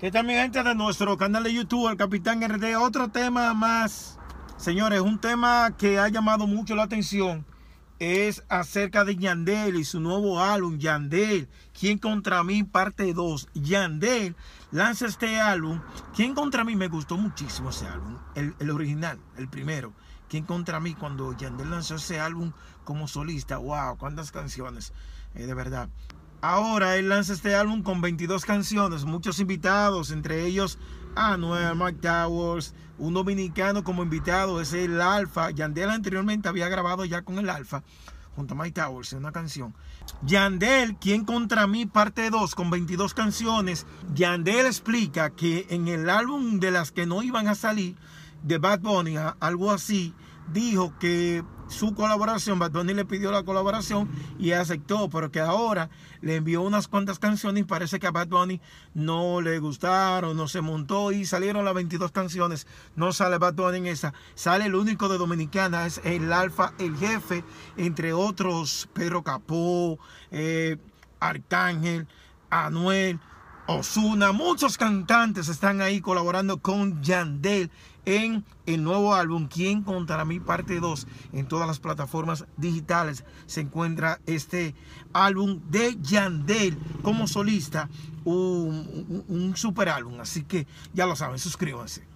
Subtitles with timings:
[0.00, 2.74] ¿Qué tal mi gente de nuestro canal de YouTube, el Capitán RD?
[2.78, 4.18] Otro tema más,
[4.56, 7.44] señores, un tema que ha llamado mucho la atención
[7.98, 12.64] es acerca de Yandel y su nuevo álbum, Yandel, ¿Quién contra mí?
[12.64, 13.48] Parte 2.
[13.52, 14.36] Yandel
[14.70, 15.82] lanza este álbum.
[16.16, 16.76] ¿Quién contra mí?
[16.76, 19.92] Me gustó muchísimo ese álbum, el, el original, el primero.
[20.30, 20.94] ¿Quién contra mí?
[20.94, 22.52] Cuando Yandel lanzó ese álbum
[22.84, 24.94] como solista, wow, cuántas canciones,
[25.34, 25.90] eh, de verdad.
[26.42, 30.78] Ahora él lanza este álbum con 22 canciones, muchos invitados, entre ellos
[31.14, 35.50] Anuel, Mike Towers, un dominicano como invitado, es el Alfa.
[35.50, 37.82] Yandel anteriormente había grabado ya con el Alfa,
[38.36, 39.74] junto a Mike Towers, una canción.
[40.22, 41.84] Yandel, ¿Quién contra mí?
[41.84, 43.86] Parte 2, con 22 canciones.
[44.14, 47.96] Yandel explica que en el álbum de las que no iban a salir,
[48.42, 50.14] de Bad Bunny, algo así,
[50.52, 54.08] dijo que su colaboración, Bad Bunny le pidió la colaboración
[54.38, 55.88] y aceptó, pero que ahora
[56.20, 58.60] le envió unas cuantas canciones y parece que a Bad Bunny
[58.92, 62.66] no le gustaron, no se montó y salieron las 22 canciones.
[62.96, 66.96] No sale Bad Bunny en esa, sale el único de Dominicana, es el Alfa, el
[66.96, 67.44] jefe,
[67.76, 69.98] entre otros Pedro Capó,
[70.32, 70.76] eh,
[71.20, 72.08] Arcángel,
[72.50, 73.20] Anuel.
[73.66, 77.70] Osuna, muchos cantantes están ahí colaborando con Yandel
[78.04, 80.40] en el nuevo álbum ¿Quién contra mí?
[80.40, 81.06] Parte 2.
[81.32, 84.74] En todas las plataformas digitales se encuentra este
[85.12, 87.88] álbum de Yandel como solista,
[88.24, 90.20] un, un super álbum.
[90.20, 92.10] Así que ya lo saben, suscríbanse.